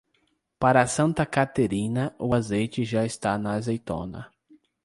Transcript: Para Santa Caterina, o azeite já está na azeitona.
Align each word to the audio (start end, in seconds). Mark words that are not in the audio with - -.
Para 0.57 0.87
Santa 0.87 1.27
Caterina, 1.27 2.11
o 2.17 2.33
azeite 2.33 2.83
já 2.83 3.05
está 3.05 3.37
na 3.37 3.51
azeitona. 3.53 4.31